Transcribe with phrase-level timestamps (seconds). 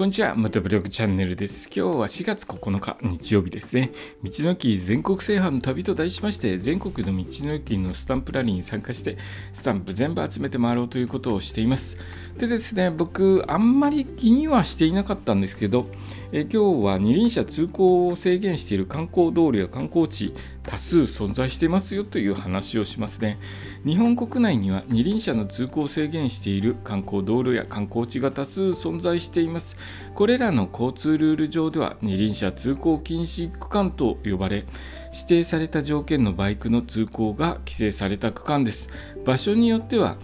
[0.00, 1.66] こんにちは、またブログチャンネルです。
[1.66, 3.92] 今日は4月9日日曜日ですね。
[4.24, 9.18] 道の駅全国制覇の旅と題しまして、全国の道の駅のスタンプラリーに参加して、
[9.52, 11.98] スタンプ全部集めて回ろうということをしています。
[12.38, 15.86] でですね、僕、あんまり気にはしていなかったんですけど、
[16.32, 20.32] え今日は二輪車通行を制限している観光道路や観光地、
[20.70, 23.40] 多数存在していますよという話をしますね。
[23.84, 29.76] 日本国内には二輪車の通行を制限している観光道路や観光地が多数存在しています。
[30.14, 34.64] これらの交通ルール上では二輪車通行禁止区間と呼ばれ、
[35.12, 38.90] 指定された条件のバイクの通行が規制された区間です。
[39.24, 40.18] 場所によっては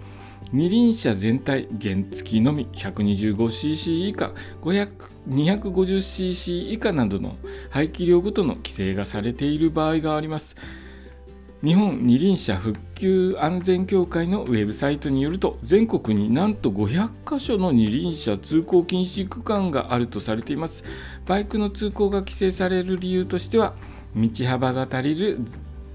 [0.53, 4.31] 二輪車全体原付きのみ 125cc 以下
[5.29, 7.35] 250cc 以下などの
[7.69, 10.55] 排気量ごとの規制がされている場合があります。
[11.63, 20.83] 日本二輪車復旧安全協会のウェブサイトによると全国になんと500箇所の二輪車通行禁止区間があるとされています。
[21.25, 23.73] バイクの通行が規制される理由としては
[24.15, 25.39] 道幅が足りる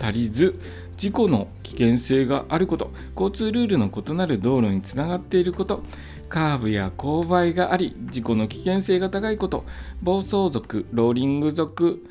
[0.01, 0.59] 足りず
[1.03, 5.83] 事故の危険性があること交通ルールの異なる道路につながっていること
[6.29, 9.65] カーブや勾配があり事故の危険性が高いこと
[10.01, 12.07] 暴走族ローリング族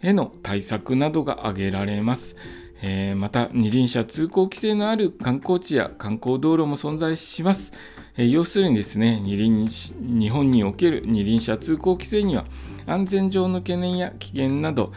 [0.00, 2.36] への対策などが挙げられます。
[2.80, 7.74] えー、また二輪車通行規制のある観光地や観光道路も存在します。
[8.16, 12.46] えー、要するにですね二輪日本における二輪車通行規制には
[12.86, 14.92] 安全上の懸念や危険など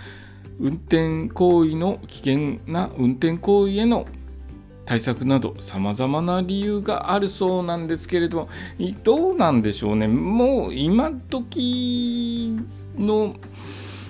[0.59, 4.05] 運転行為の危険な運転行為への
[4.85, 8.49] 対策などさまざまな理由があるそうなんですけれども
[9.03, 12.57] どうなんでしょうねもう今時
[12.97, 13.35] の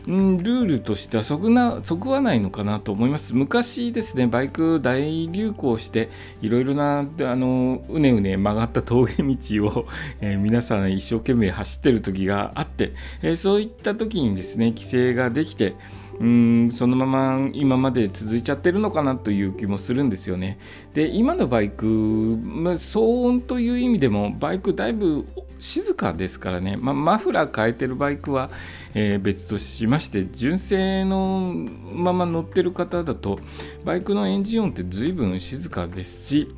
[0.07, 3.35] ルールとしてはそぐなそぐわないのかなと思います。
[3.35, 6.09] 昔ですね、バイク大流行して、
[6.41, 7.05] いろいろなあ
[7.35, 9.35] のうねうね曲がった峠道
[9.67, 9.85] を、
[10.21, 15.75] えー、皆さん一生懸命走ってる時があって、えー、そういった時にですね、規制ができて、
[16.19, 20.59] うんそのまま今まで続いちゃってるのかなという気もするんですよね。
[20.93, 25.25] で今のバイク、まあ、騒音という意味でもバイクだいぶ
[25.59, 28.49] 静かですからね、まあ、マフラー変えてるバイクは、
[28.93, 31.53] えー、別としまして純正の
[31.93, 33.39] まま乗ってる方だと
[33.83, 36.55] バイクのエンジン音って随分静かですし、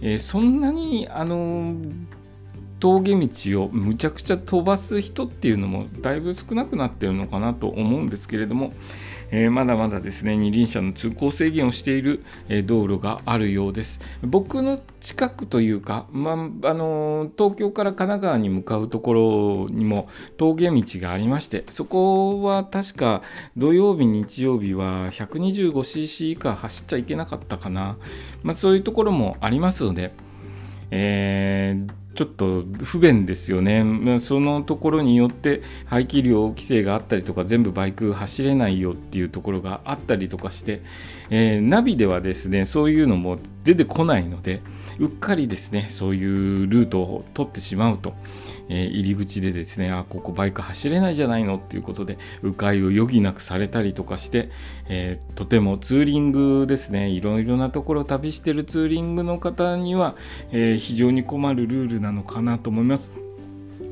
[0.00, 1.74] えー、そんなにあの
[2.80, 8.72] 峠道をむちゃくちゃ飛ばす人っていうのもだいぶ少なくなってるのかなと思うんですけれども、
[9.30, 12.24] えー、まだまだですね二輪車の通行制限をしている、
[12.64, 14.00] 道路があるようです。
[14.22, 16.36] 僕の近くというか、まあ
[16.74, 23.22] の東京から神奈川に向かうところにも峠道がありましてそこは確か
[23.56, 27.96] 土曜日日曜日は 125cc 以下走っちゃいけなかったかな、
[28.42, 30.12] まあ、そういうところもありますので、
[30.90, 34.18] えーちょっと不便ですよね。
[34.18, 40.82] そのところによって排気量規制があったりとか全部バイク走れないよっていうところがあったりとかして、
[41.30, 44.62] えー、ナビではですねそういうのも出てこないので
[44.98, 48.14] うっかりですねそういうルートを取ってしまうと、
[48.68, 54.50] え、入り口でですねあここバイク走れないじゃないのっていうことで迂回を余儀なくされたりとかして、
[54.88, 60.16] えー、とてもツーリングですねいろいろなところを旅してるツーリングの方には、
[60.50, 63.12] えー、非常に困るルールなのかなと思います。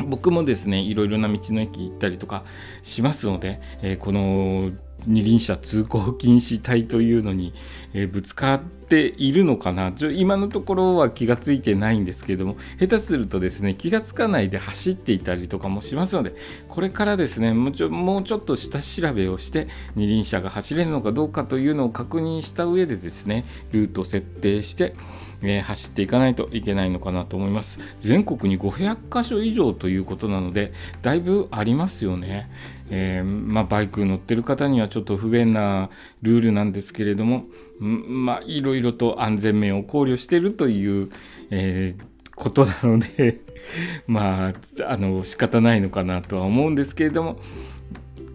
[0.08, 2.44] 僕もですねいろいろな道の駅行ったりとか
[2.82, 4.72] しますので、えー、この
[5.06, 7.54] 二輪車通行禁止帯というのに、
[7.94, 9.92] えー、ぶつかってているのかな？
[9.92, 16.34] ちょ今のところは気がついてないんですけれども下手するとですね気がつかないで走っていたりとかもしますので
[16.68, 24.94] これからですねもうちょもうちょっと下調べをして二輪車が走れるのかどうかというのを確認した上でですねルート設定して、
[25.42, 27.78] えー、走っていかないといけないのかなと思います。
[27.98, 32.50] 全国に500箇所以上ということなのでだいぶありますよね、
[32.90, 35.90] えー、まあ、バイク乗ってる方にはちょっと不便な
[36.22, 37.46] ルールなんですけれども
[37.78, 41.10] まあいろいろと安全面を考慮しているという、
[41.50, 43.40] えー、ことなので
[44.06, 47.38] まああの仕方ないのかなとは思うんですけれども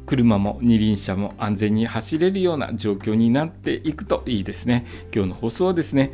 [0.06, 4.86] 車も二輪車も安全に走れるような状況になっていくといいですね。
[5.14, 6.12] 今日の放送はですね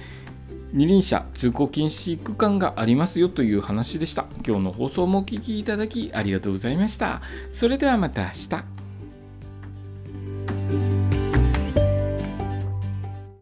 [0.73, 4.25] 二輪車通行禁止区間がありますよという話でした。
[4.45, 7.21] 今日の放送もお聴きいただきありがとうございました。
[7.51, 8.86] それではまた明日。